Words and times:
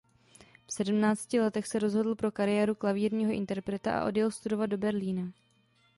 V 0.67 0.73
sedmnácti 0.73 1.39
letech 1.39 1.67
se 1.67 1.79
rozhodl 1.79 2.15
pro 2.15 2.31
kariéru 2.31 2.75
klavírního 2.75 3.31
interpreta 3.31 3.99
a 4.01 4.05
odjel 4.05 4.31
studovat 4.31 4.65
do 4.65 4.77
Berlína. 4.77 5.31